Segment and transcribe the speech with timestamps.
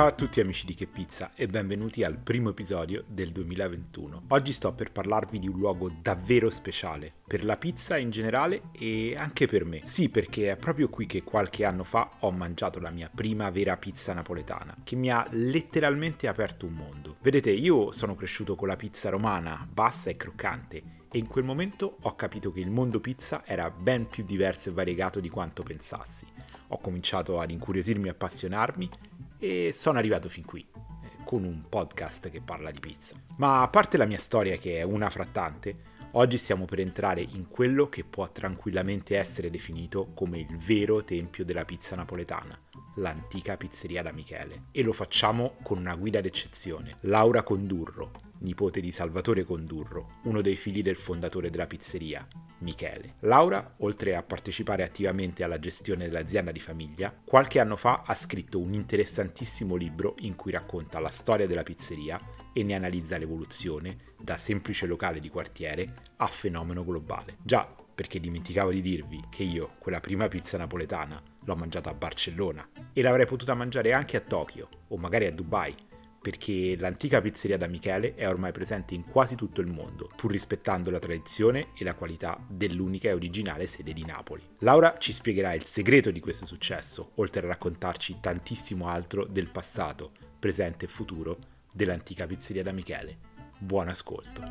[0.00, 4.22] Ciao a tutti amici di Che Pizza e benvenuti al primo episodio del 2021.
[4.28, 9.14] Oggi sto per parlarvi di un luogo davvero speciale, per la pizza in generale e
[9.14, 9.82] anche per me.
[9.84, 13.76] Sì, perché è proprio qui che qualche anno fa ho mangiato la mia prima vera
[13.76, 17.16] pizza napoletana, che mi ha letteralmente aperto un mondo.
[17.20, 20.82] Vedete, io sono cresciuto con la pizza romana, bassa e croccante,
[21.12, 24.72] e in quel momento ho capito che il mondo pizza era ben più diverso e
[24.72, 26.26] variegato di quanto pensassi.
[26.68, 28.90] Ho cominciato ad incuriosirmi e appassionarmi
[29.40, 33.16] e sono arrivato fin qui eh, con un podcast che parla di pizza.
[33.38, 37.22] Ma a parte la mia storia che è una fra tante, oggi stiamo per entrare
[37.22, 42.58] in quello che può tranquillamente essere definito come il vero tempio della pizza napoletana,
[42.96, 44.64] l'antica pizzeria da Michele.
[44.72, 48.10] E lo facciamo con una guida d'eccezione, Laura Condurro,
[48.40, 52.26] nipote di Salvatore Condurro, uno dei figli del fondatore della pizzeria,
[52.60, 53.14] Michele.
[53.20, 58.58] Laura, oltre a partecipare attivamente alla gestione dell'azienda di famiglia, qualche anno fa ha scritto
[58.58, 62.20] un interessantissimo libro in cui racconta la storia della pizzeria
[62.52, 67.36] e ne analizza l'evoluzione da semplice locale di quartiere a fenomeno globale.
[67.42, 72.66] Già, perché dimenticavo di dirvi che io quella prima pizza napoletana l'ho mangiata a Barcellona
[72.92, 75.74] e l'avrei potuta mangiare anche a Tokyo o magari a Dubai
[76.20, 80.90] perché l'antica pizzeria da Michele è ormai presente in quasi tutto il mondo, pur rispettando
[80.90, 84.42] la tradizione e la qualità dell'unica e originale sede di Napoli.
[84.58, 90.12] Laura ci spiegherà il segreto di questo successo, oltre a raccontarci tantissimo altro del passato,
[90.38, 91.38] presente e futuro
[91.72, 93.16] dell'antica pizzeria da Michele.
[93.58, 94.42] Buon ascolto.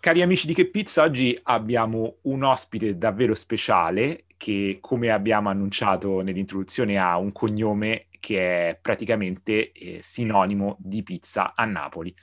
[0.00, 6.20] Cari amici di Che Pizza, oggi abbiamo un ospite davvero speciale che, come abbiamo annunciato
[6.20, 12.14] nell'introduzione, ha un cognome che è praticamente eh, sinonimo di pizza a Napoli.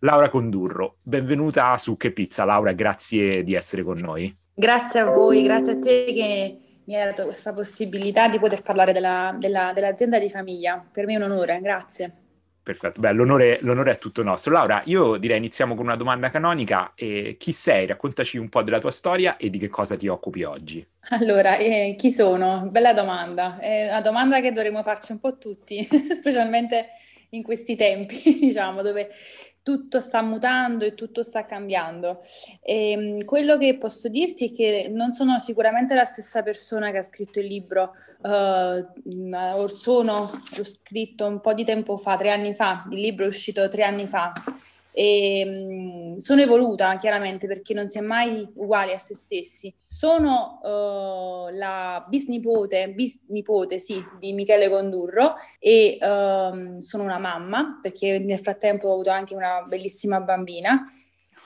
[0.00, 2.44] Laura Condurro, benvenuta su Che Pizza.
[2.44, 4.36] Laura, grazie di essere con noi.
[4.54, 8.92] Grazie a voi, grazie a te che mi hai dato questa possibilità di poter parlare
[8.92, 10.84] della, della, dell'azienda di famiglia.
[10.90, 12.21] Per me è un onore, grazie.
[12.62, 14.52] Perfetto, beh, l'onore, l'onore, è tutto nostro.
[14.52, 16.92] Laura, io direi iniziamo con una domanda canonica.
[16.94, 17.86] Eh, chi sei?
[17.86, 20.86] Raccontaci un po' della tua storia e di che cosa ti occupi oggi.
[21.10, 22.68] Allora, eh, chi sono?
[22.70, 23.58] Bella domanda.
[23.58, 25.82] È una domanda che dovremmo farci un po' tutti,
[26.14, 26.90] specialmente
[27.30, 29.08] in questi tempi, diciamo, dove
[29.62, 32.18] tutto sta mutando e tutto sta cambiando.
[32.62, 36.98] E, ehm, quello che posso dirti è che non sono sicuramente la stessa persona che
[36.98, 37.92] ha scritto il libro
[38.22, 43.28] uh, Orsono, l'ho scritto un po' di tempo fa, tre anni fa, il libro è
[43.28, 44.32] uscito tre anni fa
[44.92, 49.74] e mh, sono evoluta chiaramente perché non si è mai uguali a se stessi.
[49.84, 58.18] Sono uh, la bisnipote, bisnipote sì, di Michele Condurro e uh, sono una mamma perché
[58.18, 60.86] nel frattempo ho avuto anche una bellissima bambina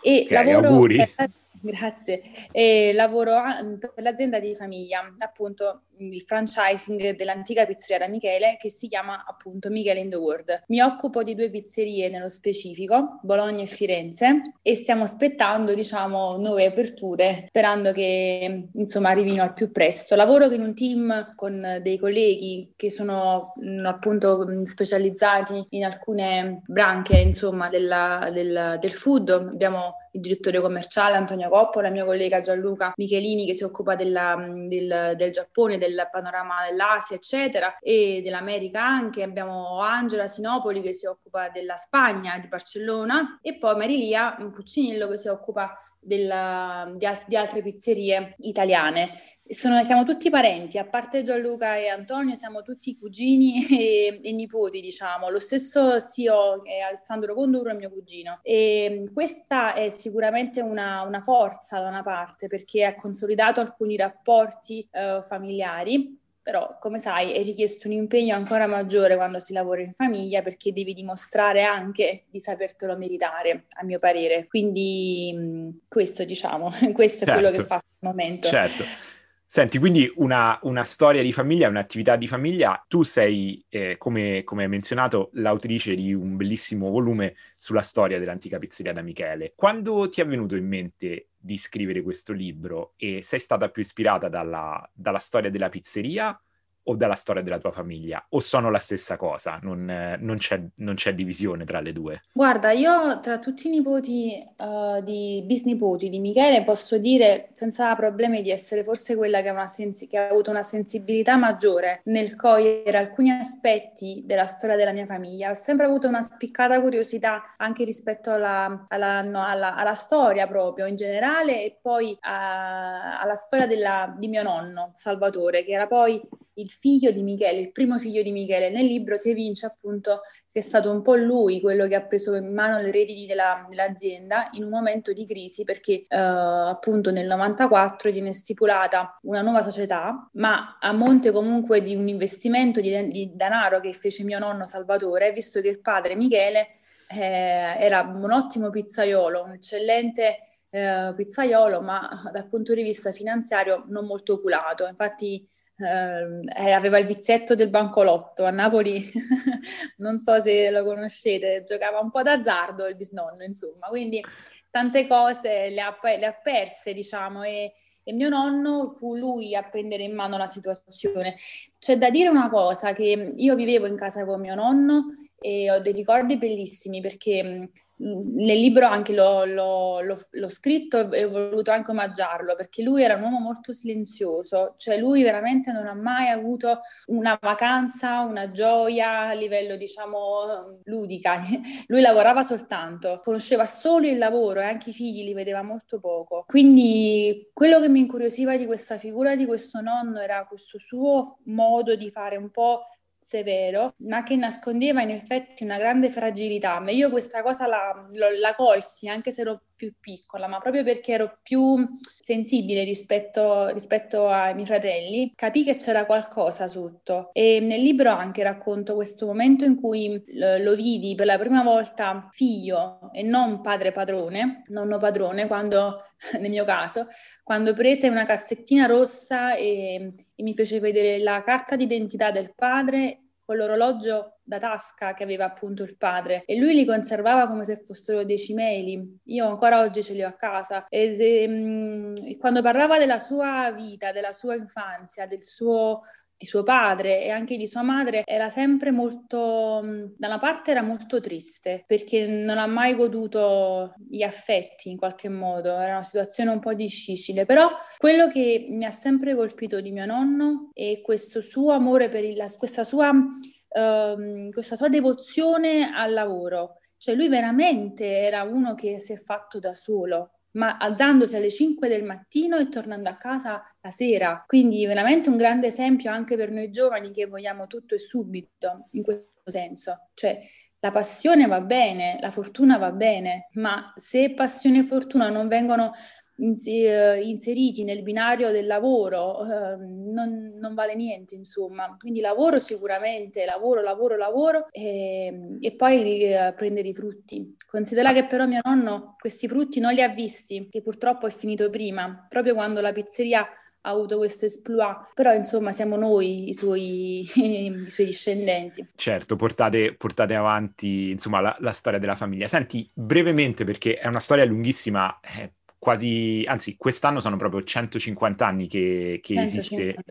[0.03, 0.97] e okay, lavoro auguri.
[1.15, 1.31] Per...
[1.67, 2.23] Grazie.
[2.53, 3.43] E lavoro
[3.79, 9.71] per l'azienda di famiglia, appunto il franchising dell'antica pizzeria da Michele che si chiama appunto
[9.71, 10.65] Michele in the World.
[10.69, 16.67] Mi occupo di due pizzerie nello specifico, Bologna e Firenze, e stiamo aspettando diciamo nuove
[16.67, 20.15] aperture, sperando che insomma arrivino al più presto.
[20.17, 23.53] Lavoro in un team con dei colleghi che sono
[23.85, 29.29] appunto specializzati in alcune branche insomma della, del, del food.
[29.29, 34.37] Abbiamo il direttore commerciale Antonio Coppola, la mia collega Gianluca Michelini che si occupa della,
[34.67, 39.23] del, del Giappone, del panorama dell'Asia, eccetera, e dell'America anche.
[39.23, 45.17] Abbiamo Angela Sinopoli che si occupa della Spagna, di Barcellona, e poi Marilia Puccinillo che
[45.17, 49.36] si occupa della, di, alt- di altre pizzerie italiane.
[49.49, 54.81] Sono, siamo tutti parenti, a parte Gianluca e Antonio, siamo tutti cugini e, e nipoti,
[54.81, 55.31] diciamo.
[55.31, 58.41] Lo stesso CEO è Alessandro Conduro, è mio cugino.
[58.43, 64.87] E questa è sicuramente una, una, forza da una parte, perché ha consolidato alcuni rapporti
[64.91, 66.19] eh, familiari.
[66.43, 70.73] Però, come sai, è richiesto un impegno ancora maggiore quando si lavora in famiglia perché
[70.73, 74.47] devi dimostrare anche di sapertelo meritare, a mio parere.
[74.49, 77.33] Quindi, questo, diciamo, questo è certo.
[77.33, 77.75] quello che certo.
[77.75, 78.49] faccio al momento.
[78.49, 79.15] Certo.
[79.49, 84.65] Senti, quindi una, una, storia di famiglia, un'attività di famiglia, tu sei, eh, come, come
[84.65, 89.53] hai menzionato, l'autrice di un bellissimo volume sulla storia dell'antica pizzeria da Michele.
[89.55, 94.29] Quando ti è venuto in mente di scrivere questo libro e sei stata più ispirata
[94.29, 96.39] dalla, dalla storia della pizzeria
[96.89, 98.25] o dalla storia della tua famiglia?
[98.31, 99.59] O sono la stessa cosa?
[99.63, 102.23] Non, eh, non, c'è, non c'è, divisione tra le due?
[102.33, 108.43] Guarda, io tra tutti i nipoti uh, di bisnipoti di Michele posso dire senza problemi
[108.43, 112.97] di essere forse quella che ha, sensi- che ha, avuto una sensibilità maggiore nel cogliere
[112.97, 115.51] alcuni aspetti della storia della mia famiglia.
[115.51, 120.87] Ho sempre avuto una spiccata curiosità anche rispetto alla, alla, no, alla, alla storia proprio
[120.87, 126.21] in generale e poi a, alla storia della, di mio nonno Salvatore, che era poi
[126.59, 128.71] il figlio di Michele, il primo figlio di Michele.
[128.71, 130.21] Nel libro si evince appunto
[130.51, 133.67] che è stato un po' lui quello che ha preso in mano le redini della,
[133.69, 139.63] dell'azienda in un momento di crisi perché eh, appunto nel 94 viene stipulata una nuova
[139.63, 144.65] società, ma a monte comunque di un investimento di, di denaro che fece mio nonno
[144.65, 146.69] Salvatore, visto che il padre Michele
[147.09, 150.39] eh, era un ottimo pizzaiolo, un eccellente
[150.71, 154.87] eh, pizzaiolo, ma dal punto di vista finanziario non molto oculato.
[154.87, 155.47] Infatti
[155.79, 159.11] eh, aveva il vizietto del bancolotto a Napoli,
[159.99, 164.23] non so se lo conoscete, giocava un po' d'azzardo il bisnonno, insomma, quindi
[164.71, 169.63] tante cose le ha, le ha perse, diciamo, e, e mio nonno fu lui a
[169.63, 171.35] prendere in mano la situazione.
[171.79, 175.81] C'è da dire una cosa, che io vivevo in casa con mio nonno e ho
[175.81, 181.71] dei ricordi bellissimi perché nel libro anche l'ho, l'ho, l'ho, l'ho, scritto e ho voluto
[181.71, 186.29] anche omaggiarlo perché lui era un uomo molto silenzioso, cioè lui veramente non ha mai
[186.29, 191.41] avuto una vacanza, una gioia a livello diciamo ludica,
[191.89, 196.45] lui lavorava soltanto, conosceva solo il lavoro e anche i figli li vedeva molto poco,
[196.47, 201.97] quindi quello che mi incuriosiva di questa figura di questo nonno era questo suo modo
[201.97, 202.83] di fare un po'
[203.27, 206.79] severo, ma che nascondeva in effetti una grande fragilità.
[206.79, 211.13] Ma io questa cosa la, la colsi, anche se ero più piccola, ma proprio perché
[211.13, 217.31] ero più sensibile rispetto, rispetto ai miei fratelli, capì che c'era qualcosa sotto.
[217.33, 220.25] E nel libro anche racconto questo momento in cui
[220.61, 226.03] lo vidi per la prima volta figlio e non padre padrone, nonno padrone, quando
[226.41, 227.09] nel mio caso,
[227.43, 233.26] quando prese una cassettina rossa e, e mi fece vedere la carta d'identità del padre
[233.47, 237.77] con l'orologio da tasca che aveva appunto il padre e lui li conservava come se
[237.77, 239.21] fossero dei cimeli.
[239.27, 243.19] Io ancora oggi ce li ho a casa e, e, mm, e quando parlava della
[243.19, 246.03] sua vita, della sua infanzia, del suo
[246.39, 249.81] di suo padre e anche di sua madre era sempre molto,
[250.17, 255.29] da una parte era molto triste perché non ha mai goduto gli affetti in qualche
[255.29, 259.91] modo, era una situazione un po' difficile, però quello che mi ha sempre colpito di
[259.91, 266.13] mio nonno è questo suo amore per il, questa sua, uh, questa sua devozione al
[266.13, 266.81] lavoro.
[266.99, 271.89] Cioè lui veramente era uno che si è fatto da solo, ma alzandosi alle 5
[271.89, 274.45] del mattino e tornando a casa la sera.
[274.47, 279.03] Quindi veramente un grande esempio anche per noi giovani che vogliamo tutto e subito in
[279.03, 280.09] questo senso.
[280.15, 280.41] Cioè
[280.81, 285.93] la passione va bene, la fortuna va bene, ma se passione e fortuna non vengono
[286.39, 291.97] inseriti nel binario del lavoro eh, non, non, vale niente, insomma.
[291.99, 297.57] Quindi lavoro sicuramente, lavoro, lavoro, lavoro e, ehm, e poi eh, prendere i frutti.
[297.67, 301.71] Considera che però mio nonno questi frutti non li ha visti, che purtroppo è finito
[301.71, 303.47] prima, proprio quando la pizzeria
[303.87, 308.85] ha avuto questo esploit, però insomma siamo noi i suoi, i suoi discendenti.
[308.97, 312.49] Certo, portate, portate avanti insomma la, la, storia della famiglia.
[312.49, 315.53] Senti, brevemente perché è una storia lunghissima, eh,
[315.87, 319.45] quasi, anzi quest'anno sono proprio 150 anni che, che 150.
[319.45, 320.05] esiste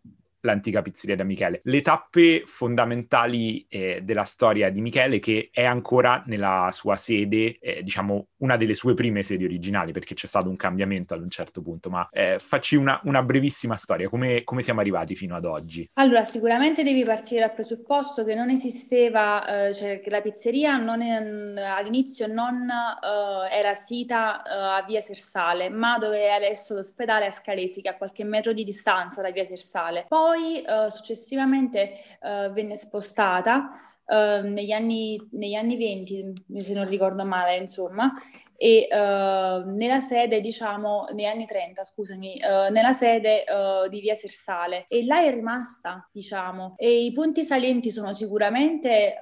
[0.46, 1.60] l'antica pizzeria da Michele.
[1.64, 7.84] Le tappe fondamentali eh, della storia di Michele che è ancora nella sua sede, eh,
[7.84, 11.62] diciamo una delle sue prime sedi originali, perché c'è stato un cambiamento ad un certo
[11.62, 15.90] punto, ma eh, facci una, una, brevissima storia, come, come, siamo arrivati fino ad oggi?
[15.94, 21.02] Allora, sicuramente devi partire dal presupposto che non esisteva, eh, cioè che la pizzeria non
[21.02, 27.26] è, all'inizio non eh, era sita eh, a via Sersale, ma dove è adesso l'ospedale
[27.26, 30.06] a Scalesi, che è a qualche metro di distanza da via Sersale.
[30.08, 33.70] Poi eh, successivamente eh, venne spostata
[34.06, 38.14] uh, negli, anni, negli anni 20, se non ricordo male, insomma,
[38.58, 44.16] e uh, nella sede, diciamo, negli anni 30, scusami, uh, nella sede uh, di Via
[44.16, 44.86] Sersale.
[44.88, 49.18] E là è rimasta, diciamo, e i punti salienti sono sicuramente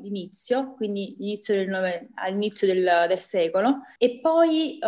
[0.00, 3.80] l'inizio, quindi l'inizio del nove, all'inizio del, del, secolo.
[3.98, 4.78] E poi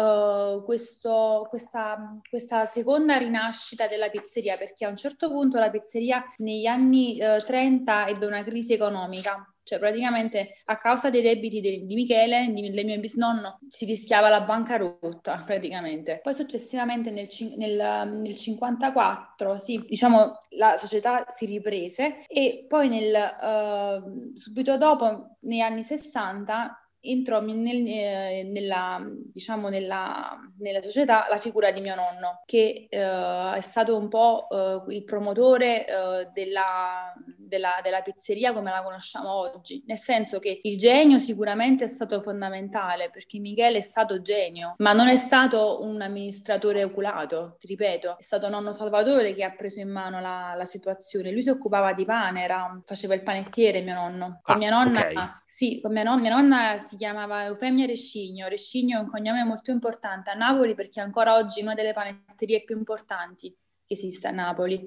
[0.64, 6.66] questo, questa, questa, seconda rinascita della pizzeria, perché a un certo punto la pizzeria negli
[6.66, 12.50] anni 30 ebbe una crisi economica cioè praticamente a causa dei debiti di, di Michele,
[12.50, 16.20] di, del mio bisnonno, si rischiava la bancarotta praticamente.
[16.22, 23.12] Poi successivamente nel, nel, nel 54, sì, diciamo la società si riprese e poi nel,
[23.12, 29.00] uh, subito dopo, negli anni 60, entrò nel, eh, nella,
[29.32, 34.48] diciamo nella, nella, società la figura di mio nonno, che eh, è stato un po'
[34.50, 37.12] eh, il promotore eh, della,
[37.48, 42.20] della, della, pizzeria come la conosciamo oggi, nel senso che il genio sicuramente è stato
[42.20, 48.18] fondamentale perché Michele è stato genio, ma non è stato un amministratore oculato, ti ripeto,
[48.18, 51.92] è stato nonno Salvatore che ha preso in mano la, la situazione, lui si occupava
[51.92, 55.14] di pane, era, faceva il panettiere mio nonno, con ah, mia nonna, okay.
[55.44, 59.70] sì, con mia, non, mia nonna si chiamava Eufemia Rescigno, Rescigno è un cognome molto
[59.70, 63.54] importante a Napoli perché ancora oggi una delle panetterie più importanti
[63.88, 64.86] che esiste a Napoli.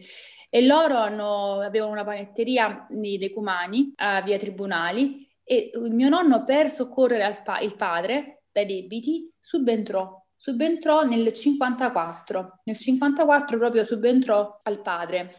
[0.50, 6.70] E loro hanno, avevano una panetteria nei Decumani, a via Tribunali, e mio nonno per
[6.70, 12.62] soccorrere pa- il padre dai debiti subentrò subentrò nel 54.
[12.63, 15.36] Nel 54 proprio subentrò al padre,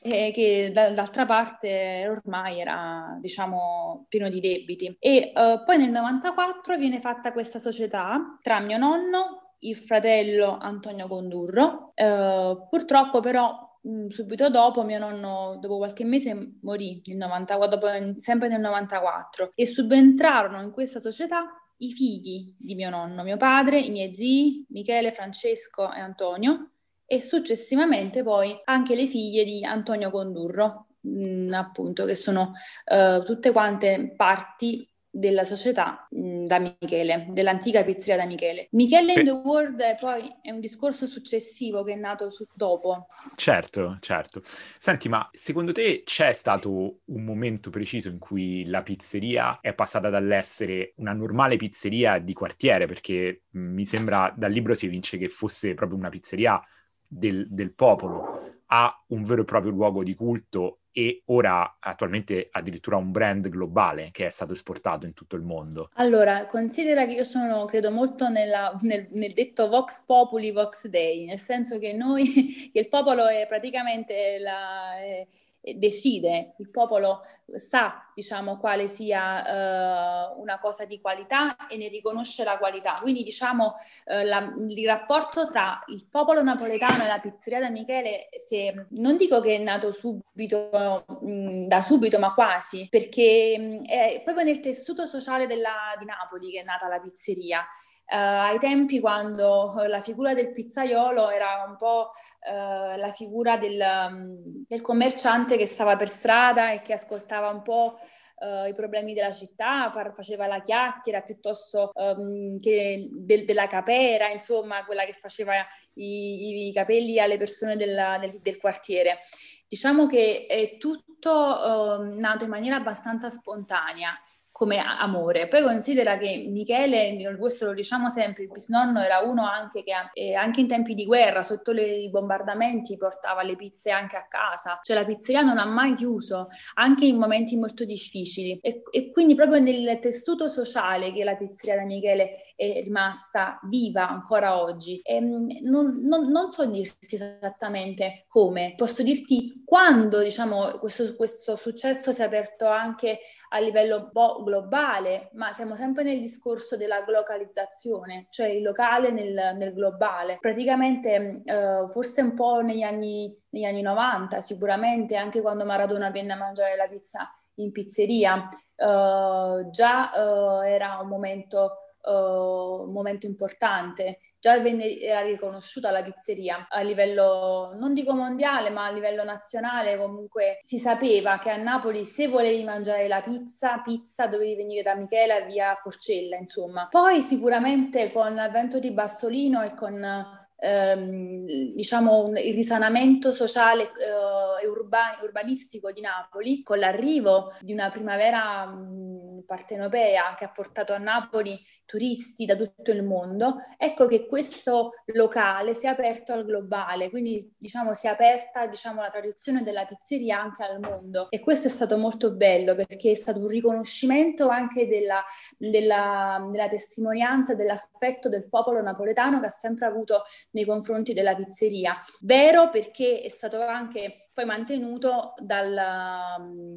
[0.00, 4.96] eh, che d'altra parte ormai era, diciamo, pieno di debiti.
[4.98, 11.08] E uh, poi nel 94 viene fatta questa società tra mio nonno il fratello Antonio
[11.08, 11.92] Condurro.
[11.94, 18.18] Eh, purtroppo però mh, subito dopo mio nonno, dopo qualche mese, morì, nel 94, dopo,
[18.18, 21.46] sempre nel 94, e subentrarono in questa società
[21.78, 26.70] i figli di mio nonno, mio padre, i miei zii, Michele, Francesco e Antonio,
[27.04, 32.52] e successivamente poi anche le figlie di Antonio Condurro, mh, appunto, che sono
[32.86, 38.68] uh, tutte quante parti della società mh, da Michele, dell'antica pizzeria da Michele.
[38.72, 43.06] Michele in the World è poi è un discorso successivo che è nato su, dopo.
[43.34, 44.42] Certo, certo.
[44.78, 50.10] Senti, ma secondo te c'è stato un momento preciso in cui la pizzeria è passata
[50.10, 55.28] dall'essere una normale pizzeria di quartiere, perché mh, mi sembra dal libro si evince che
[55.28, 56.60] fosse proprio una pizzeria
[57.06, 62.96] del, del popolo, a un vero e proprio luogo di culto e ora attualmente addirittura
[62.96, 65.90] un brand globale che è stato esportato in tutto il mondo.
[65.96, 71.26] Allora, considera che io sono, credo molto nella, nel, nel, detto Vox Populi, Vox Dei,
[71.26, 74.96] nel senso che noi, che il popolo è praticamente la...
[74.96, 75.26] È,
[75.74, 82.44] decide, il popolo sa diciamo quale sia uh, una cosa di qualità e ne riconosce
[82.44, 82.98] la qualità.
[83.02, 83.74] Quindi diciamo
[84.06, 89.16] uh, la, il rapporto tra il popolo napoletano e la pizzeria da Michele, se, non
[89.16, 94.44] dico che è nato subito, mh, mm, da subito, ma quasi, perché mh, è proprio
[94.44, 97.66] nel tessuto sociale della, di Napoli che è nata la pizzeria.
[98.08, 102.10] Uh, ai tempi quando la figura del pizzaiolo era un po'
[102.48, 107.62] uh, la figura del, um, del, commerciante che stava per strada e che ascoltava un
[107.62, 107.98] po'
[108.36, 114.28] uh, i problemi della città, par- faceva la chiacchiera piuttosto um, che del, della capera,
[114.28, 115.54] insomma, quella che faceva
[115.94, 119.18] i, i capelli alle persone della, del, del, quartiere.
[119.66, 124.16] Diciamo che è tutto nato in maniera abbastanza spontanea
[124.56, 125.48] come amore.
[125.48, 130.34] Poi considera che Michele, questo lo diciamo sempre, il bisnonno era uno anche che eh,
[130.34, 134.78] anche in tempi di guerra, sotto le, i bombardamenti, portava le pizze anche a casa.
[134.80, 138.58] Cioè la pizzeria non ha mai chiuso, anche in momenti molto difficili.
[138.62, 144.08] E, e quindi proprio nel tessuto sociale che la pizzeria da Michele è rimasta viva
[144.08, 144.98] ancora oggi.
[145.02, 151.54] E, ehm, non, non, non, so dirti esattamente come, posso dirti quando diciamo, questo, questo
[151.56, 153.18] successo si è aperto anche
[153.50, 159.56] a livello bo- globale, ma siamo sempre nel discorso della globalizzazione, cioè il locale nel,
[159.56, 160.38] nel globale.
[160.40, 166.32] Praticamente eh, forse un po' negli anni, negli anni 90, sicuramente anche quando Maradona venne
[166.34, 173.26] a mangiare la pizza in pizzeria, eh, già eh, era un momento uh, un momento
[173.26, 174.20] importante.
[174.46, 180.58] Già venne, riconosciuta la pizzeria a livello, non dico mondiale, ma a livello nazionale comunque
[180.60, 185.40] si sapeva che a Napoli se volevi mangiare la pizza, pizza dovevi venire da Michela
[185.40, 186.86] via Forcella, insomma.
[186.88, 194.64] Poi sicuramente con l'avvento di Bassolino e con Ehm, diciamo un, il risanamento sociale eh,
[194.64, 199.05] e urban, urbanistico di Napoli con l'arrivo di una primavera mh,
[199.46, 205.72] partenopea che ha portato a Napoli turisti da tutto il mondo, ecco che questo locale
[205.72, 210.40] si è aperto al globale, quindi diciamo si è aperta diciamo, la tradizione della pizzeria
[210.40, 214.86] anche al mondo e questo è stato molto bello perché è stato un riconoscimento anche
[214.86, 215.22] della,
[215.56, 221.98] della, della testimonianza, dell'affetto del popolo napoletano che ha sempre avuto nei confronti della pizzeria.
[222.22, 225.74] Vero perché è stato anche poi mantenuto dal,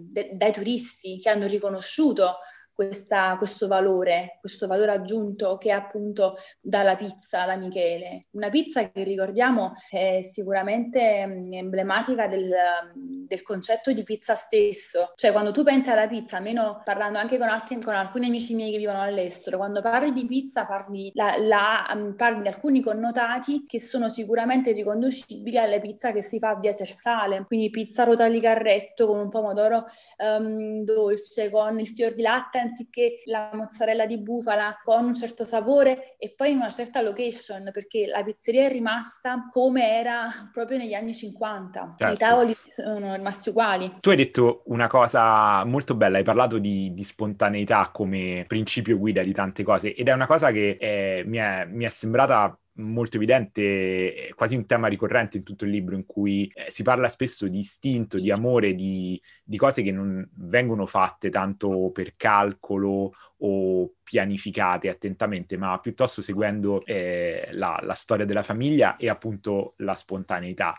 [0.09, 2.37] de, dai turisti che hanno riconosciuto
[2.79, 8.27] questa, questo valore, questo valore aggiunto che appunto dalla pizza da Michele.
[8.31, 12.49] Una pizza che ricordiamo è sicuramente emblematica del,
[12.95, 15.11] del concetto di pizza stesso.
[15.15, 18.71] Cioè, quando tu pensi alla pizza, almeno parlando anche con, altri, con alcuni amici miei
[18.71, 23.65] che vivono all'estero, quando parli di pizza parli, la, la, um, parli di alcuni connotati
[23.67, 29.05] che sono sicuramente riconducibili alle pizze che si fa via Sersale, quindi pizza rotali carretto
[29.05, 29.83] con un pomodoro
[30.19, 35.43] um, dolce, con il fior di latte anziché la mozzarella di bufala, con un certo
[35.43, 40.77] sapore e poi in una certa location, perché la pizzeria è rimasta come era proprio
[40.77, 41.95] negli anni 50.
[41.97, 42.13] Certo.
[42.13, 43.91] I tavoli sono rimasti uguali.
[43.99, 49.21] Tu hai detto una cosa molto bella, hai parlato di, di spontaneità come principio guida
[49.21, 53.17] di tante cose ed è una cosa che eh, mi, è, mi è sembrata molto
[53.17, 57.47] evidente, quasi un tema ricorrente in tutto il libro, in cui eh, si parla spesso
[57.47, 63.93] di istinto, di amore, di, di, cose che non vengono fatte tanto per calcolo o
[64.01, 70.77] pianificate attentamente, ma piuttosto seguendo eh, la, la storia della famiglia e appunto la spontaneità.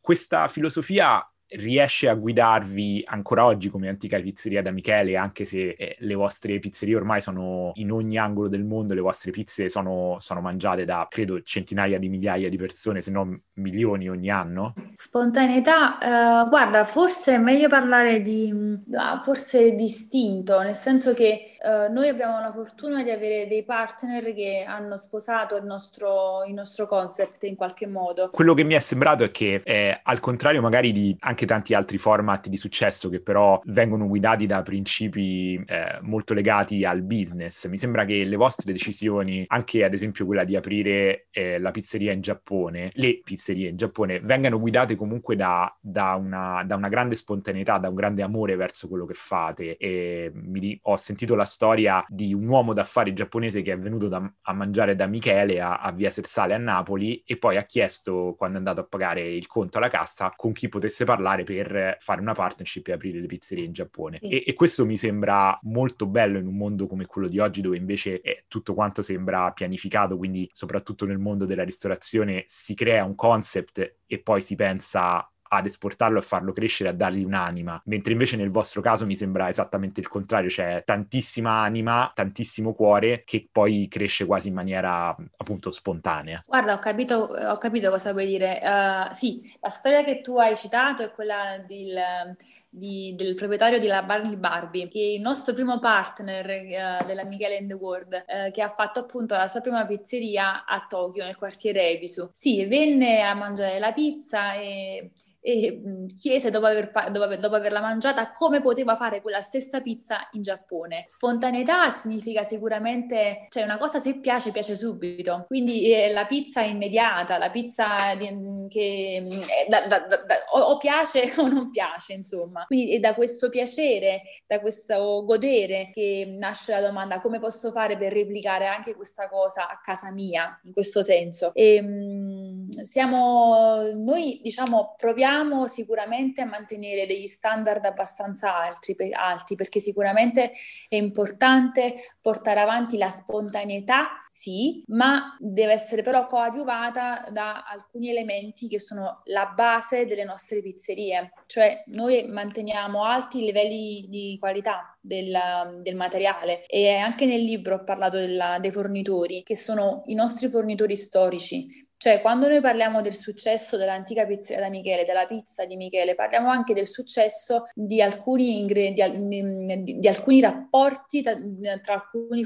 [0.00, 5.96] Questa filosofia riesce a guidarvi ancora oggi come antica pizzeria da Michele, anche se eh,
[5.98, 10.40] le vostre pizzerie ormai sono in ogni angolo del mondo, le vostre pizze sono, sono
[10.40, 14.74] mangiate da credo centinaia di migliaia di persone, se non milioni ogni anno?
[14.94, 21.88] Spontaneità, eh, guarda, forse è meglio parlare di ah, forse distinto, nel senso che eh,
[21.90, 26.86] noi abbiamo la fortuna di avere dei partner che hanno sposato il nostro, il nostro
[26.86, 28.30] concept in qualche modo.
[28.30, 31.74] Quello che mi è sembrato è che eh, al contrario magari di anche anche tanti
[31.74, 37.68] altri format di successo che però vengono guidati da principi eh, molto legati al business.
[37.68, 42.12] Mi sembra che le vostre decisioni, anche ad esempio quella di aprire eh, la pizzeria
[42.12, 47.14] in Giappone, le pizzerie in Giappone, vengano guidate comunque da, da, una, da una, grande
[47.14, 49.76] spontaneità, da un grande amore verso quello che fate.
[49.76, 54.28] E mi, ho sentito la storia di un uomo d'affari giapponese che è venuto da,
[54.42, 58.56] a mangiare da Michele a, a Via Sersale a Napoli e poi ha chiesto, quando
[58.56, 62.20] è andato a pagare il conto alla cassa, con chi potesse parlare parlare per fare
[62.20, 64.18] una partnership e aprire le pizzerie in Giappone.
[64.22, 64.30] Sì.
[64.30, 67.76] E, e, questo mi sembra molto bello in un mondo come quello di oggi, dove
[67.76, 73.14] invece è tutto quanto sembra pianificato, quindi soprattutto nel mondo della ristorazione si crea un
[73.14, 78.36] concept e poi si pensa ad esportarlo e farlo crescere, a dargli un'anima, mentre invece
[78.36, 83.88] nel vostro caso mi sembra esattamente il contrario, c'è tantissima anima, tantissimo cuore che poi
[83.88, 86.42] cresce quasi in maniera appunto spontanea.
[86.46, 88.60] Guarda, ho capito, ho capito cosa vuoi dire.
[88.62, 92.36] Uh, sì, la storia che tu hai citato è quella del
[92.68, 97.56] di, del proprietario della Barney Barbie, che è il nostro primo partner uh, della Michele
[97.56, 101.36] in the World, uh, che ha fatto appunto la sua prima pizzeria a Tokyo, nel
[101.36, 102.28] quartiere Ebisu.
[102.32, 105.80] Sì, venne a mangiare la pizza e e
[106.14, 111.04] chiese dopo, aver, dopo, dopo, averla mangiata come poteva fare quella stessa pizza in Giappone.
[111.06, 115.44] Spontaneità significa sicuramente, cioè una cosa se piace, piace subito.
[115.46, 118.26] Quindi eh, la pizza immediata, la pizza di,
[118.68, 122.57] che eh, da, da, da, o, o, piace o non piace, insomma.
[122.66, 127.96] Quindi è da questo piacere, da questo godere che nasce la domanda come posso fare
[127.96, 131.52] per replicare anche questa cosa a casa mia, in questo senso.
[131.54, 139.80] E, mh, siamo, noi diciamo, proviamo sicuramente a mantenere degli standard abbastanza alti, alti, perché
[139.80, 140.52] sicuramente
[140.88, 148.68] è importante portare avanti la spontaneità, sì, ma deve essere però coadiuvata da alcuni elementi
[148.68, 155.36] che sono la base delle nostre pizzerie, cioè noi manteniamo alti livelli di qualità del,
[155.82, 156.66] del, materiale.
[156.66, 161.86] E anche nel libro ho parlato della, dei fornitori che sono i nostri fornitori storici
[161.98, 166.48] cioè, quando noi parliamo del successo dell'antica pizzeria da Michele, della pizza di Michele, parliamo
[166.48, 171.34] anche del successo di alcuni, ingre- di, di, di alcuni rapporti tra,
[171.82, 172.44] tra alcuni,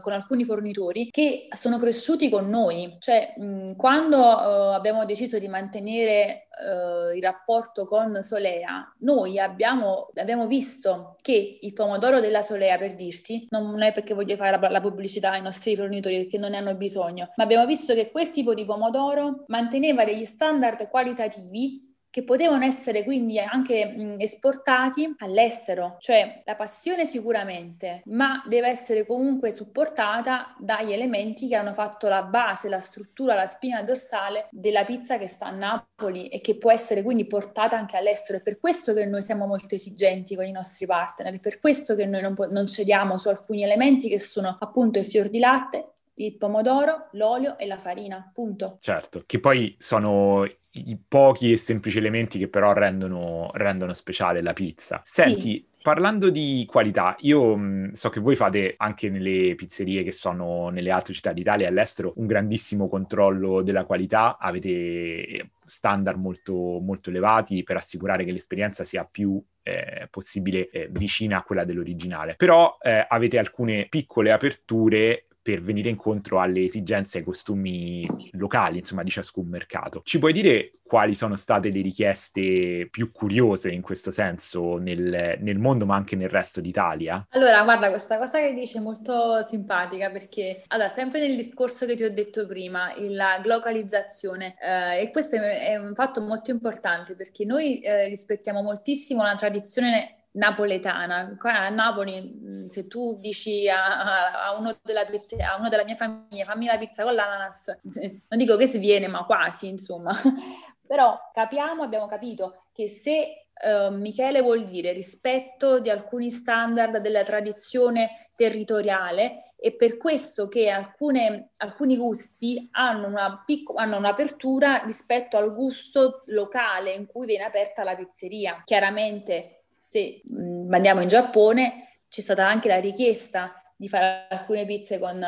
[0.00, 2.96] con alcuni fornitori che sono cresciuti con noi.
[2.98, 3.34] Cioè,
[3.76, 11.16] quando uh, abbiamo deciso di mantenere uh, il rapporto con Solea, noi abbiamo, abbiamo, visto
[11.20, 15.32] che il pomodoro della Solea, per dirti, non è perché voglio fare la, la pubblicità
[15.32, 18.61] ai nostri fornitori perché non ne hanno bisogno, ma abbiamo visto che quel tipo di
[18.62, 26.54] di pomodoro manteneva degli standard qualitativi che potevano essere quindi anche esportati all'estero, cioè la
[26.54, 32.80] passione sicuramente, ma deve essere comunque supportata dagli elementi che hanno fatto la base, la
[32.80, 37.26] struttura, la spina dorsale della pizza che sta a Napoli e che può essere quindi
[37.26, 38.40] portata anche all'estero.
[38.40, 41.94] È per questo che noi siamo molto esigenti con i nostri partner, è per questo
[41.94, 45.38] che noi non, po- non cediamo su alcuni elementi che sono appunto il fior di
[45.38, 48.78] latte, il pomodoro, l'olio e la farina, punto.
[48.80, 50.44] Certo, che poi sono
[50.74, 55.00] i pochi e semplici elementi che però rendono, rendono speciale la pizza.
[55.04, 55.70] Senti, sì.
[55.82, 60.92] Parlando di qualità, io mh, so che voi fate anche nelle pizzerie che sono nelle
[60.92, 67.64] altre città d'Italia e all'estero un grandissimo controllo della qualità, avete standard molto, molto elevati
[67.64, 72.36] per assicurare che l'esperienza sia più eh, possibile eh, vicina a quella dell'originale.
[72.36, 78.78] Però eh, avete alcune piccole aperture per venire incontro alle esigenze e ai costumi locali,
[78.78, 80.02] insomma, di ciascun mercato.
[80.04, 85.58] Ci puoi dire quali sono state le richieste più curiose in questo senso nel, nel
[85.58, 87.26] mondo, ma anche nel resto d'Italia?
[87.30, 91.94] Allora, guarda, questa cosa che dici è molto simpatica perché, allora, sempre nel discorso che
[91.94, 97.44] ti ho detto prima, la globalizzazione, eh, e questo è un fatto molto importante perché
[97.44, 101.36] noi eh, rispettiamo moltissimo la tradizione napoletana.
[101.38, 105.96] Qua a Napoli, se tu dici a, a, uno, della pizza, a uno della mia
[105.96, 110.12] famiglia fammi la pizza con l'ananas, non dico che si viene, ma quasi, insomma.
[110.86, 117.22] Però capiamo, abbiamo capito che se uh, Michele vuol dire rispetto di alcuni standard della
[117.22, 125.36] tradizione territoriale, è per questo che alcune, alcuni gusti hanno, una picco, hanno un'apertura rispetto
[125.36, 128.62] al gusto locale in cui viene aperta la pizzeria.
[128.64, 129.61] Chiaramente
[129.92, 134.98] se mh, mm, andiamo in Giappone c'è stata anche la richiesta di fare alcune pizze
[134.98, 135.20] con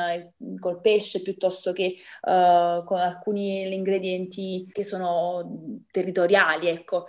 [0.58, 7.06] col pesce piuttosto che uh, con alcuni ingredienti che sono territoriali, ecco,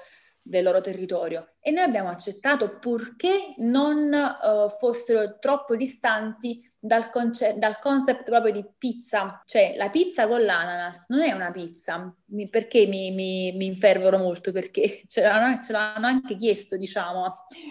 [0.47, 1.55] del loro territorio.
[1.59, 8.51] E noi abbiamo accettato purché non uh, fossero troppo distanti dal, conce- dal, concept proprio
[8.51, 9.41] di pizza.
[9.43, 12.15] Cioè, la pizza con l'ananas non è una pizza.
[12.27, 14.51] Mi, perché mi, mi, mi, infervoro molto?
[14.51, 17.27] Perché ce l'hanno, ce l'hanno anche chiesto, diciamo,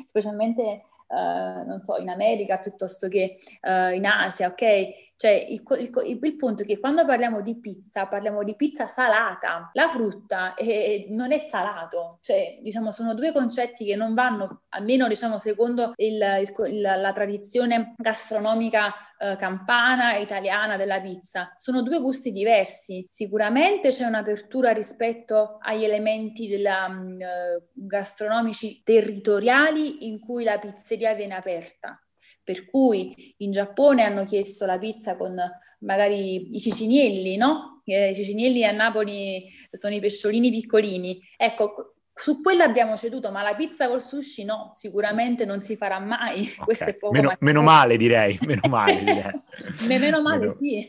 [0.07, 5.13] specialmente Uh, non so, in America piuttosto che uh, in Asia, ok?
[5.16, 9.70] Cioè il, il, il, punto è che quando parliamo di pizza, parliamo di pizza salata.
[9.72, 15.09] La frutta è, non è salato, cioè diciamo sono due concetti che non vanno, almeno
[15.09, 21.53] diciamo secondo il, la tradizione gastronomica eh, campana italiana della pizza.
[21.57, 23.07] Sono due gusti diversi.
[23.09, 31.14] Sicuramente c'è un'apertura rispetto agli elementi della, mm, eh, gastronomici territoriali in cui la pizzeria
[31.14, 31.98] viene aperta.
[32.44, 35.35] Per cui in Giappone hanno chiesto la pizza con
[35.80, 37.83] magari i cicinielli, no?
[37.87, 41.20] Eh, I cicinielli a Napoli sono i pesciolini piccolini.
[41.37, 45.98] Ecco, su quello abbiamo ceduto, ma la pizza col sushi no, sicuramente non si farà
[45.98, 46.42] mai.
[46.54, 46.64] Okay.
[46.64, 49.30] Questo è poco meno, meno, male direi, meno male direi.
[49.88, 50.88] meno male meno, sì,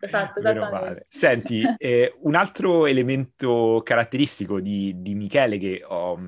[0.00, 1.06] esatto, male.
[1.08, 6.18] Senti, eh, un altro elemento caratteristico di, di Michele che ho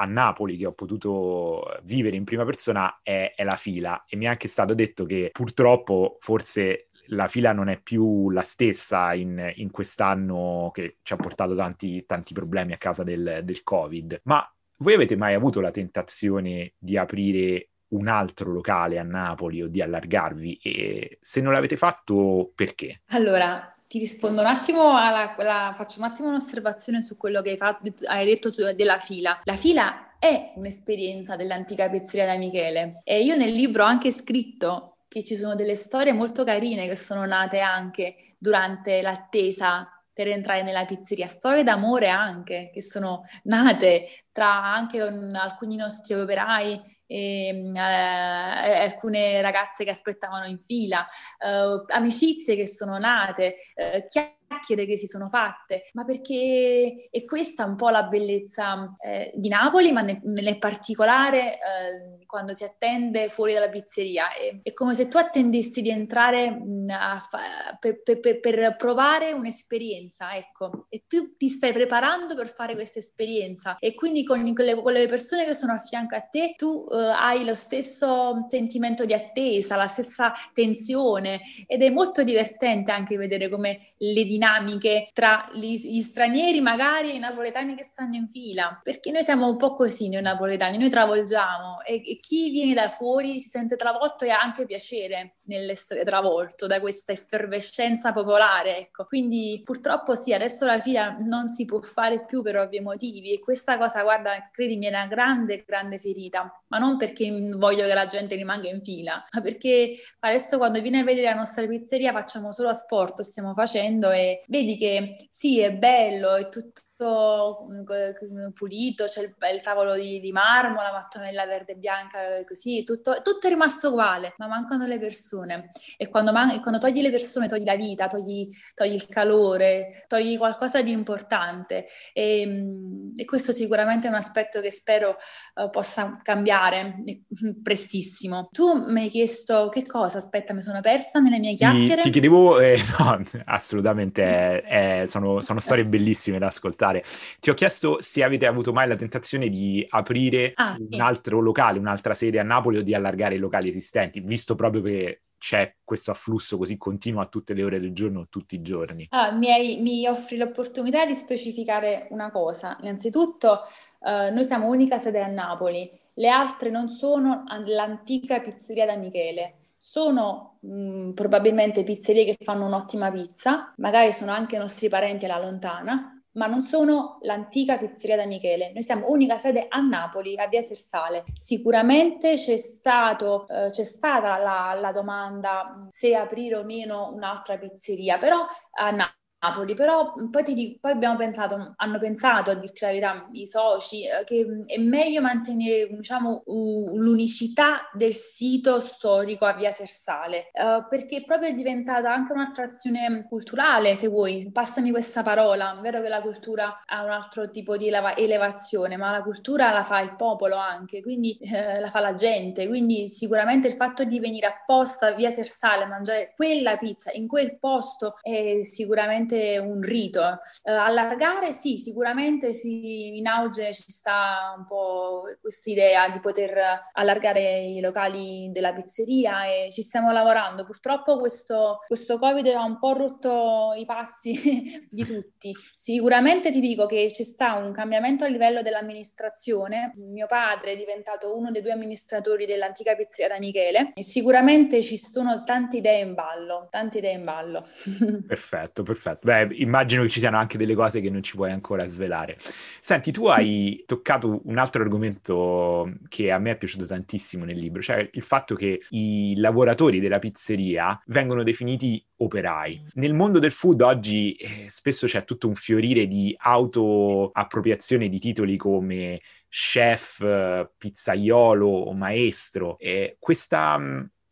[0.00, 4.04] a Napoli, che ho potuto vivere in prima persona, è, è la fila.
[4.08, 8.42] E mi è anche stato detto che purtroppo forse la fila non è più la
[8.42, 13.62] stessa in, in quest'anno che ci ha portato tanti, tanti problemi a causa del, del
[13.62, 14.20] Covid.
[14.24, 14.42] Ma
[14.78, 19.82] voi avete mai avuto la tentazione di aprire un altro locale a Napoli o di
[19.82, 20.60] allargarvi?
[20.62, 23.02] E se non l'avete fatto, perché?
[23.08, 27.56] Allora, ti rispondo un attimo, alla, alla, faccio un attimo un'osservazione su quello che hai,
[27.56, 29.40] fatto, hai detto su, della fila.
[29.42, 34.98] La fila è un'esperienza dell'antica pizzeria da Michele e io nel libro ho anche scritto
[35.08, 40.62] che ci sono delle storie molto carine che sono nate anche durante l'attesa per entrare
[40.62, 47.80] nella pizzeria, storie d'amore anche che sono nate tra anche alcuni nostri operai e eh,
[47.80, 51.04] alcune ragazze che aspettavano in fila,
[51.38, 57.64] eh, amicizie che sono nate, eh, chiacchiere che si sono fatte, ma perché è questa
[57.64, 63.28] un po' la bellezza eh, di Napoli, ma ne, nel particolare eh, quando si attende
[63.28, 64.32] fuori dalla pizzeria.
[64.32, 66.88] È, è come se tu attendessi di entrare mh,
[67.28, 72.98] fa, per, per, per, provare un'esperienza, ecco, e tu ti stai preparando per fare questa
[72.98, 73.76] esperienza.
[73.78, 76.86] E quindi con, con, le, con le, persone che sono a fianco a te tu
[76.88, 83.16] uh, hai lo stesso sentimento di attesa, la stessa tensione ed è molto divertente anche
[83.16, 88.16] vedere come le dinamiche dinamiche tra gli, gli, stranieri magari e i napoletani che stanno
[88.16, 92.50] in fila, perché noi siamo un po' così noi napoletani, noi travolgiamo e, e chi
[92.50, 98.12] viene da fuori si sente travolto e ha anche piacere nell'essere travolto da questa effervescenza
[98.12, 99.04] popolare, ecco.
[99.04, 103.40] Quindi purtroppo sì, adesso la fila non si può fare più per ovvi motivi e
[103.40, 108.06] questa cosa, guarda, credimi, è una grande, grande ferita, ma non perché voglio che la
[108.06, 112.52] gente rimanga in fila, ma perché adesso quando viene a vedere la nostra pizzeria facciamo
[112.52, 119.22] solo asporto, stiamo facendo e vedi che sì, è bello, è tutto mm, pulito, c'è
[119.22, 123.50] il, il tavolo di, di, marmo, la mattonella verde e bianca, così, tutto, tutto, è
[123.50, 125.68] rimasto uguale, ma mancano le persone.
[125.96, 130.36] E quando, man- quando togli le persone, togli la vita, togli, togli il calore, togli
[130.36, 131.86] qualcosa di importante.
[132.12, 135.16] E, mm, e, questo sicuramente è un aspetto che spero
[135.54, 137.02] uh, possa cambiare
[137.62, 138.48] prestissimo.
[138.52, 140.18] Tu mi hai chiesto che cosa?
[140.18, 142.02] Aspetta, mi sono persa nelle mie chiacchiere.
[142.02, 146.89] Ti, ti chiedevo, eh, no, assolutamente, eh, sono, sono storie bellissime da ascoltare.
[147.38, 150.98] Ti ho chiesto se avete avuto mai la tentazione di aprire ah, un sì.
[150.98, 155.20] altro locale, un'altra sede a Napoli o di allargare i locali esistenti, visto proprio che
[155.40, 159.06] c'è questo afflusso così continuo a tutte le ore del giorno, tutti i giorni.
[159.08, 162.76] Ah, mi, hai, mi, offri l'opportunità di specificare una cosa.
[162.82, 163.62] Innanzitutto,
[164.02, 169.54] eh, noi siamo unica sede a Napoli, le altre non sono l'antica pizzeria da Michele.
[169.76, 175.40] Sono mh, mm, probabilmente pizzerie che fanno un'ottima pizza, magari sono anche nostri parenti alla
[175.40, 178.72] lontana, ma non sono l'antica pizzeria da Michele.
[178.72, 181.24] Noi siamo unica sede a Napoli, a Via Sersale.
[181.34, 188.18] Sicuramente c'è, stato, eh, c'è stata la, la domanda se aprire o meno un'altra pizzeria,
[188.18, 188.44] però
[188.78, 193.28] a Napoli Napoli, però poi, ti poi abbiamo pensato, hanno pensato a dirti la verità
[193.32, 200.50] i soci, eh, che è meglio mantenere diciamo, l'unicità del sito storico a Via Sersale,
[200.52, 206.02] uh, perché proprio è diventata anche un'attrazione culturale, se vuoi, passami questa parola, è vero
[206.02, 210.00] che la cultura ha un altro tipo di eleva- elevazione, ma la cultura la fa
[210.00, 214.48] il popolo anche, quindi eh, la fa la gente, quindi sicuramente il fatto di venire
[214.48, 219.80] apposta a Via Sersale a mangiare quella pizza in quel posto è sicuramente sicuramente un
[219.80, 220.20] rito.
[220.62, 226.58] Uh, allargare sì, sicuramente sì, in auge ci sta un po' questa idea di poter
[226.92, 230.64] allargare i locali della pizzeria e ci stiamo lavorando.
[230.64, 235.54] Purtroppo questo, questo Covid ha un po' rotto i passi di tutti.
[235.74, 239.92] Sicuramente ti dico che ci sta un cambiamento a livello dell'amministrazione.
[239.96, 244.96] Mio padre è diventato uno dei due amministratori dell'antica pizzeria da Michele e sicuramente ci
[244.96, 247.62] sono tante idee in ballo, tante idee in ballo.
[248.26, 249.19] Perfetto, perfetto.
[249.22, 252.36] Beh, immagino che ci siano anche delle cose che non ci puoi ancora svelare.
[252.80, 257.82] Senti, tu hai toccato un altro argomento che a me è piaciuto tantissimo nel libro,
[257.82, 262.86] cioè il fatto che i lavoratori della pizzeria vengono definiti operai.
[262.94, 268.56] Nel mondo del food oggi eh, spesso c'è tutto un fiorire di autoappropriazione di titoli
[268.56, 272.78] come chef, pizzaiolo o maestro.
[272.78, 273.78] E questa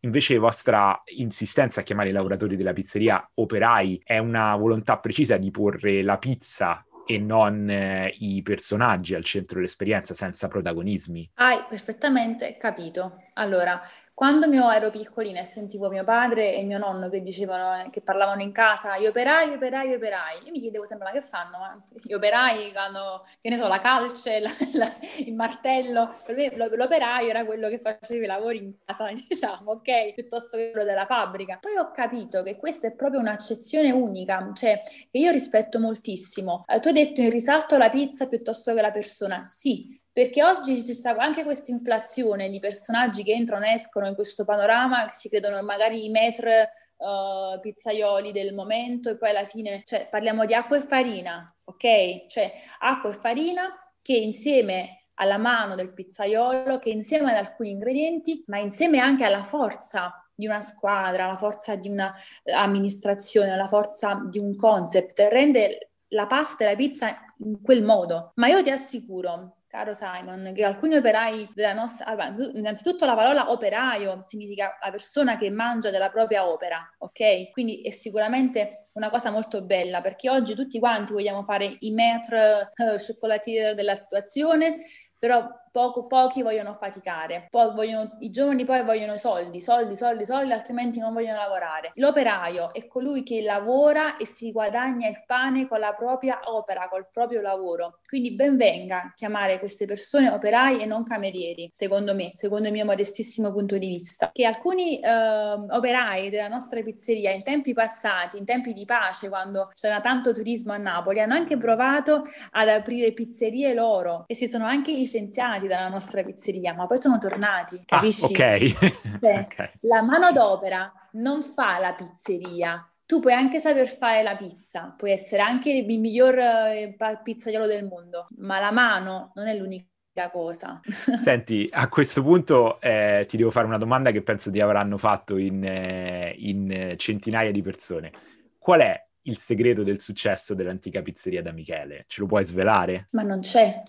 [0.01, 5.51] Invece vostra insistenza a chiamare i lavoratori della pizzeria operai è una volontà precisa di
[5.51, 11.31] porre la pizza e non eh, i personaggi al centro dell'esperienza senza protagonismi.
[11.35, 13.25] Hai perfettamente capito.
[13.35, 13.81] Allora,
[14.19, 18.01] quando io ero piccolina e sentivo mio padre e mio nonno che dicevano, eh, che
[18.01, 21.21] parlavano in casa, gli operai, gli operai, gli operai, io mi chiedevo sempre, ma che
[21.25, 21.85] fanno?
[22.03, 26.17] Gli operai hanno, che ne so, la calce, la, la, il martello.
[26.27, 30.15] Per me l'operaio era quello che faceva i lavori in casa, diciamo, ok?
[30.15, 31.59] Piuttosto che quello della fabbrica.
[31.61, 36.65] Poi ho capito che questa è proprio un'accezione unica, cioè che io rispetto moltissimo.
[36.67, 39.45] Eh, tu hai detto in risalto la pizza piuttosto che la persona.
[39.45, 44.15] Sì, perché oggi ci sta anche questa inflazione di personaggi che entrano e escono in
[44.15, 49.45] questo panorama, che si credono magari i maître uh, pizzaioli del momento e poi alla
[49.45, 52.27] fine, cioè, parliamo di acqua e farina, ok?
[52.27, 53.69] Cioè acqua e farina
[54.03, 59.43] che insieme alla mano del pizzaiolo, che insieme ad alcuni ingredienti, ma insieme anche alla
[59.43, 66.27] forza di una squadra, la forza di un'amministrazione, la forza di un concept, rende la
[66.27, 68.33] pasta e la pizza in quel modo.
[68.37, 72.07] Ma io ti assicuro Caro Simon, che alcuni operai della nostra...
[72.07, 77.51] Allora, innanzitutto la parola operaio significa la persona che mangia della propria opera, ok?
[77.51, 82.73] Quindi è sicuramente una cosa molto bella perché oggi tutti quanti vogliamo fare i maître
[82.75, 84.77] uh, chocolatier della situazione,
[85.19, 90.53] però poco, pochi vogliono faticare, poi vogliono, i giovani poi vogliono soldi, soldi, soldi, soldi,
[90.53, 91.93] altrimenti non vogliono lavorare.
[91.95, 97.09] L'operaio è colui che lavora e si guadagna il pane con la propria opera, col
[97.11, 97.99] proprio lavoro.
[98.07, 102.85] Quindi ben venga chiamare queste persone operai e non camerieri, secondo me, secondo il mio
[102.85, 104.31] modestissimo punto di vista.
[104.33, 109.71] Che alcuni eh, operai della nostra pizzeria in tempi passati, in tempi di pace, quando
[109.75, 114.65] c'era tanto turismo a Napoli, hanno anche provato ad aprire pizzerie loro e si sono
[114.65, 118.35] anche licenziati eliminati dalla nostra pizzeria, ma poi sono tornati, ah, capisci?
[118.35, 119.19] Ah, ok.
[119.21, 119.71] Cioè, okay.
[119.81, 122.89] La manodopera non fa la pizzeria.
[123.05, 127.87] Tu puoi anche saper fare la pizza, puoi essere anche il miglior eh, pizzaiolo del
[127.87, 130.81] mondo, ma la mano non è l'unica cosa.
[130.85, 135.39] Senti, a questo punto eh, ti devo fare una domanda che penso ti avranno fatto
[135.39, 138.13] in, eh, in centinaia di persone.
[138.59, 142.05] Qual è il segreto del successo dell'antica pizzeria da Michele?
[142.07, 143.09] Ce lo puoi svelare?
[143.13, 143.83] Ma non c'è.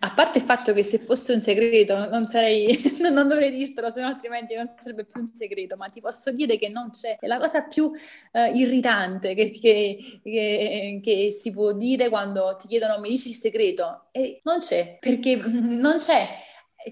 [0.00, 2.78] A parte il fatto che se fosse un segreto non sarei,
[3.12, 6.56] non dovrei dirtelo, se no altrimenti non sarebbe più un segreto, ma ti posso dire
[6.56, 7.16] che non c'è.
[7.18, 12.68] È la cosa più uh, irritante che, che, che, che, si può dire quando ti
[12.68, 16.28] chiedono mi dici il segreto e non c'è, perché non c'è.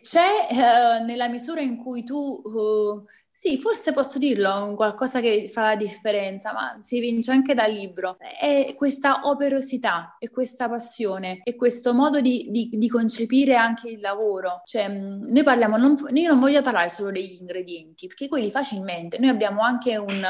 [0.01, 3.05] C'è uh, nella misura in cui tu uh,
[3.41, 8.19] sì, forse posso dirlo, qualcosa che fa la differenza, ma si vince anche dal libro.
[8.19, 14.01] È questa operosità, e questa passione, e questo modo di, di, di concepire anche il
[14.01, 14.61] lavoro.
[14.67, 19.19] Cioè, noi parliamo, non, io non voglio parlare solo degli ingredienti, perché quelli facilmente.
[19.19, 20.23] Noi abbiamo anche un,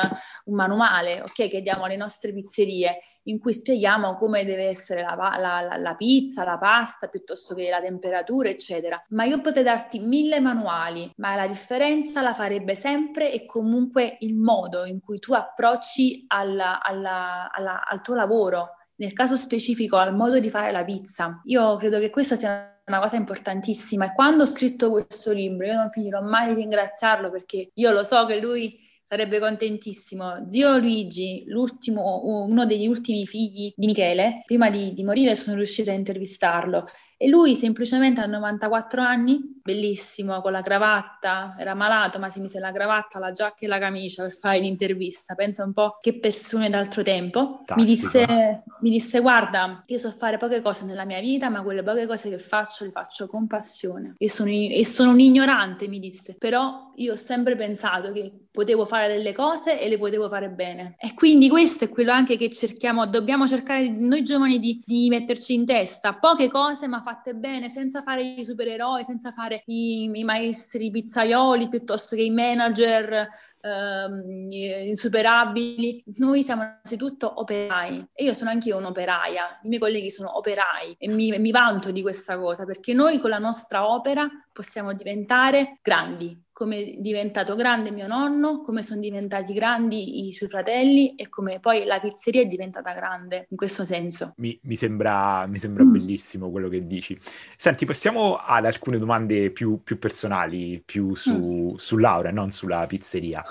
[0.45, 5.15] un manuale, ok, che diamo alle nostre pizzerie in cui spieghiamo come deve essere la,
[5.15, 9.03] la, la, la, pizza, la pasta, piuttosto che la temperatura, eccetera.
[9.11, 14.35] Ma io potrei darti mille manuali, ma la differenza la farebbe sempre e comunque il
[14.35, 18.77] modo in cui tu approcci alla, alla, alla, al tuo lavoro.
[18.97, 21.41] Nel caso specifico, al modo di fare la pizza.
[21.45, 25.75] Io credo che questa sia una cosa importantissima e quando ho scritto questo libro io
[25.75, 30.49] non finirò mai di ringraziarlo perché io lo so che lui sarebbe contentissimo.
[30.49, 35.95] Zio Luigi, uno degli ultimi figli di Michele, prima di, di morire sono riuscita a
[35.95, 36.87] intervistarlo
[37.23, 42.59] e lui semplicemente a 94 anni, bellissimo, con la cravatta, era malato ma si mise
[42.59, 45.35] la cravatta, la giacca e la camicia per fare l'intervista.
[45.35, 47.63] Pensa un po' che persone d'altro tempo.
[47.77, 51.83] Mi disse, mi disse, guarda, io so fare poche cose nella mia vita, ma quelle
[51.83, 54.15] poche cose che faccio le faccio con passione.
[54.17, 58.85] E sono, e sono un ignorante, mi disse, però io ho sempre pensato che potevo
[58.85, 60.97] fare delle cose e le potevo fare bene.
[60.99, 65.55] E quindi questo è quello anche che cerchiamo, dobbiamo cercare noi giovani di, di metterci
[65.55, 70.25] in testa, poche cose ma fatte bene, senza fare i supereroi, senza fare i, i
[70.25, 73.29] maestri pizzaioli piuttosto che i manager
[73.61, 76.05] ehm, insuperabili.
[76.19, 80.95] Noi siamo innanzitutto operai e io sono anche io un'operaia, i miei colleghi sono operai
[80.99, 85.79] e mi, mi vanto di questa cosa perché noi con la nostra opera possiamo diventare
[85.83, 91.31] grandi, come è diventato grande mio nonno, come sono diventati grandi i suoi fratelli e
[91.31, 94.35] come poi la pizzeria è diventata grande in questo senso.
[94.37, 95.91] Mi, mi sembra, mi sembra mm.
[95.91, 97.19] bellissimo quello che dici.
[97.57, 101.75] Senti, passiamo ad alcune domande più, più personali, più su, mm.
[101.77, 103.43] su Laura, non sulla pizzeria.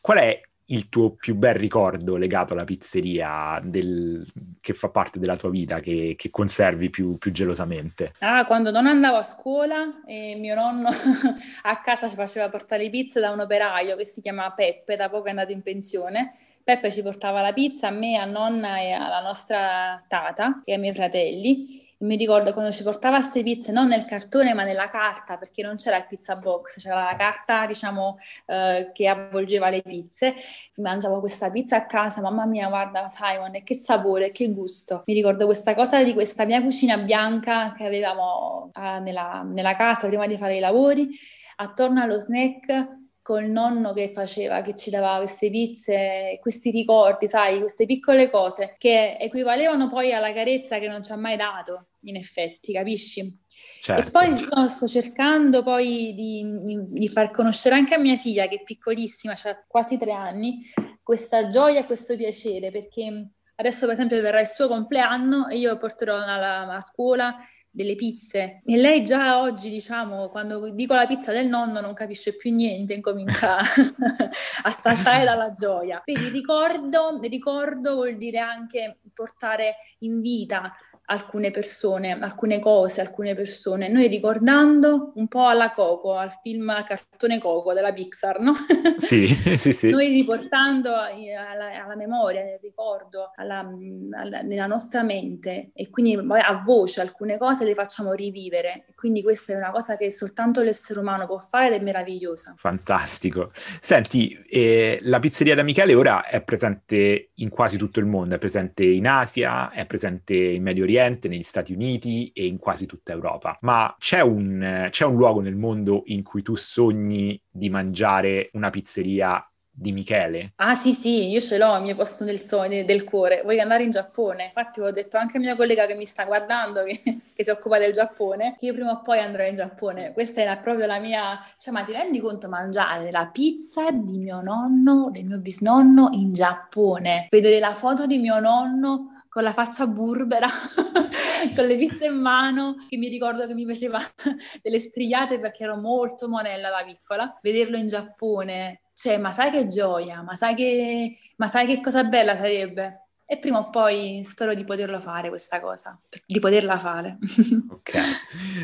[0.00, 4.26] Qual è il tuo più bel ricordo legato alla pizzeria del...
[4.60, 8.12] che fa parte della tua vita, che, che conservi più, più, gelosamente?
[8.20, 10.88] Ah, quando non andavo a scuola e mio nonno
[11.62, 15.26] a casa ci faceva portare pizze da un operaio che si chiama Peppe, da poco
[15.26, 16.34] è andato in pensione.
[16.64, 20.80] Peppe ci portava la pizza a me, a nonna e alla nostra tata e ai
[20.80, 25.38] miei fratelli mi ricordo quando ci portava queste pizze non nel cartone ma nella carta
[25.38, 30.34] perché non c'era il pizza box, c'era la carta diciamo eh, che avvolgeva le pizze.
[30.76, 35.02] Mangiavo questa pizza a casa, mamma mia guarda Simon, che sapore, che gusto.
[35.06, 40.06] Mi ricordo questa cosa di questa mia cucina bianca che avevamo eh, nella, nella casa
[40.06, 41.08] prima di fare i lavori,
[41.56, 47.58] attorno allo snack col nonno che faceva, che ci dava queste pizze, questi ricordi, sai,
[47.58, 52.14] queste piccole cose che equivalevano poi alla carezza che non ci ha mai dato, in
[52.14, 53.36] effetti, capisci?
[53.82, 54.06] Certo.
[54.06, 58.60] E poi no, sto cercando poi di, di, far conoscere anche a mia figlia, che
[58.60, 60.60] è piccolissima, ha quasi tre anni,
[61.02, 65.76] questa gioia e questo piacere, perché adesso per esempio verrà il suo compleanno e io
[65.78, 67.36] porterò alla, alla scuola
[67.76, 72.34] delle pizze e lei già oggi, diciamo, quando dico la pizza del nonno non capisce
[72.34, 76.00] più niente, incomincia a saltare dalla gioia.
[76.02, 80.72] Quindi ricordo, ricordo vuol dire anche portare in vita
[81.06, 83.88] alcune persone, alcune cose, alcune persone.
[83.88, 88.54] Noi ricordando un po' alla Coco, al film al cartone Coco della Pixar, no?
[88.96, 89.90] Sì, sì, sì.
[89.90, 93.68] Noi riportando alla, alla memoria, nel ricordo, alla,
[94.12, 98.86] alla, nella nostra mente e quindi a voce alcune cose le facciamo rivivere.
[98.96, 102.54] Quindi questa è una cosa che soltanto l'essere umano può fare ed è meravigliosa.
[102.56, 103.50] Fantastico.
[103.52, 108.38] Senti, eh, la pizzeria da Michele ora è presente in quasi tutto il mondo, è
[108.38, 112.86] presente in Asia, è presente in Medio Oriente Oriente, negli Stati Uniti e in quasi
[112.86, 113.56] tutta Europa.
[113.60, 118.70] Ma c'è un, c'è un luogo nel mondo in cui tu sogni di mangiare una
[118.70, 119.46] pizzeria
[119.78, 120.52] di Michele?
[120.56, 123.42] Ah sì sì, io ce l'ho il mio posto nel sogno, del cuore.
[123.44, 124.46] Voglio andare in Giappone.
[124.46, 127.02] Infatti ho detto anche a mia collega che mi sta guardando, che,
[127.34, 130.12] che, si occupa del Giappone, che io prima o poi andrò in Giappone.
[130.12, 131.38] Questa era proprio la mia...
[131.58, 136.32] Cioè, ma ti rendi conto mangiare la pizza di mio nonno, del mio bisnonno in
[136.32, 137.26] Giappone?
[137.30, 140.48] Vedere la foto di mio nonno con la faccia burbera,
[141.54, 144.00] con le pizze in mano, che mi ricordo che mi faceva
[144.62, 147.38] delle strigliate perché ero molto monella da piccola.
[147.42, 152.04] Vederlo in Giappone, cioè, ma sai che gioia, ma sai che, ma sai che cosa
[152.04, 153.02] bella sarebbe?
[153.28, 157.18] e prima o poi spero di poterlo fare questa cosa, di poterla fare.
[157.68, 157.92] ok,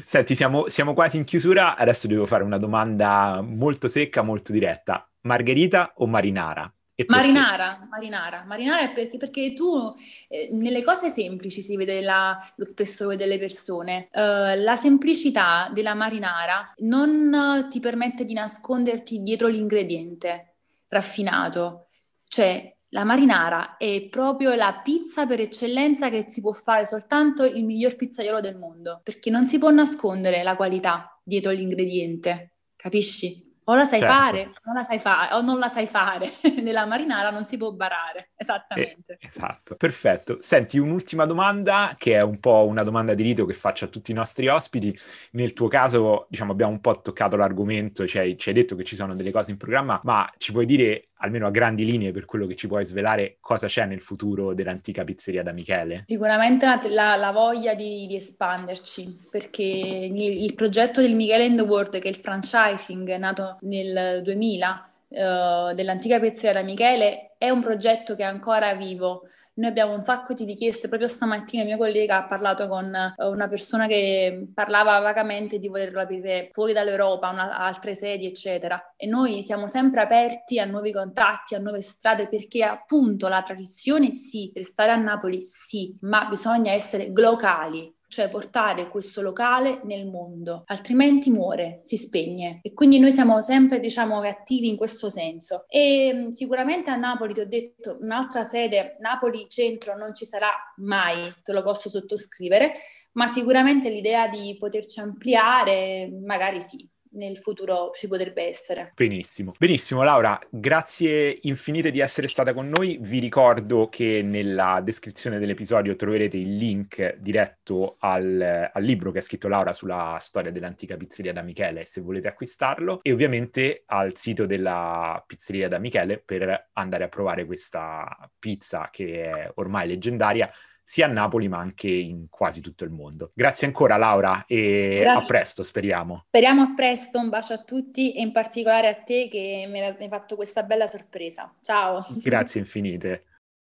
[0.07, 5.07] senti, siamo, siamo quasi in chiusura, adesso devo fare una domanda molto secca, molto diretta.
[5.23, 6.73] Margherita o marinara?
[7.07, 9.93] Marinara, marinara, marinara perché, perché tu
[10.29, 14.09] eh, nelle cose semplici si vede la, lo spessore delle persone.
[14.13, 20.55] Uh, la semplicità della marinara non uh, ti permette di nasconderti dietro l'ingrediente
[20.89, 21.89] raffinato.
[22.25, 27.65] Cioè, la marinara è proprio la pizza per eccellenza che si può fare soltanto il
[27.65, 33.51] miglior pizzaiolo del mondo, perché non si può nascondere la qualità dietro l'ingrediente, capisci?
[33.65, 34.15] O la sai certo.
[34.15, 36.33] fare, non la sai fare, o non la sai fare.
[36.63, 39.19] Nella marinara non si può barare, esattamente.
[39.21, 40.39] Eh, esatto, perfetto.
[40.41, 44.11] Senti, un'ultima domanda, che è un po' una domanda di rito che faccio a tutti
[44.11, 44.97] i nostri ospiti.
[45.33, 48.97] Nel tuo caso, diciamo, abbiamo un po' toccato l'argomento, cioè, ci hai detto che ci
[48.97, 52.47] sono delle cose in programma, ma ci puoi dire almeno a grandi linee per quello
[52.47, 56.05] che ci puoi svelare, cosa c'è nel futuro dell'antica pizzeria da Michele?
[56.07, 61.63] Sicuramente la, la, voglia di, di, espanderci, perché il, il, progetto del Michele in the
[61.63, 67.49] World, che è il franchising nato nel 2000 uh, eh, dell'antica pizzeria da Michele, è
[67.51, 69.29] un progetto che è ancora vivo.
[69.55, 73.27] Noi abbiamo un sacco di richieste, proprio stamattina il mio collega ha parlato con eh,
[73.27, 78.95] una persona che parlava vagamente di volerlo aprire fuori dall'Europa, una, altre sedi, eccetera.
[78.97, 84.11] E noi siamo sempre aperti a nuovi contatti, a nuove strade, perché appunto la tradizione
[84.11, 90.07] sì, per stare a Napoli sì, ma bisogna essere locali, cioè portare questo locale nel
[90.07, 92.59] mondo, altrimenti muore, si spegne.
[92.61, 95.65] E quindi noi siamo sempre, diciamo, attivi in questo senso.
[95.67, 100.51] E mm, sicuramente a Napoli, ti ho detto, un'altra sede, Napoli centro, non ci sarà
[100.83, 102.73] mai, te lo posso sottoscrivere,
[103.13, 108.93] ma sicuramente l'idea di poterci ampliare, magari sì, nel futuro ci potrebbe essere.
[108.95, 112.99] Benissimo, benissimo Laura, grazie infinite di essere stata con noi.
[113.01, 119.23] Vi ricordo che nella descrizione dell'episodio troverete il link diretto al, al libro che ha
[119.23, 124.47] scritto Laura sulla storia dell'antica pizzeria da Michele, se volete acquistarlo, e ovviamente al sito
[124.47, 130.51] della pizzeria da Michele per andare a provare questa pizza che è ormai leggendaria
[130.85, 133.31] sia a Napoli ma anche in quasi tutto il mondo.
[133.35, 135.23] Grazie ancora Laura e Grazie.
[135.23, 136.25] a presto, speriamo.
[136.27, 140.09] Speriamo a presto, un bacio a tutti e in particolare a te che mi hai
[140.09, 141.53] fatto questa bella sorpresa.
[141.61, 142.05] Ciao.
[142.23, 143.25] Grazie infinite.